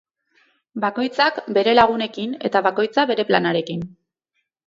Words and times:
Bakoitza 0.85 1.25
bere 1.57 1.75
lagunekin 1.75 2.33
eta 2.49 2.61
bakoitza 2.69 3.05
bere 3.13 3.27
planarekin. 3.33 3.87